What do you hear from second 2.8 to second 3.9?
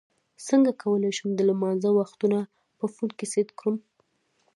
فون کې سیټ کړم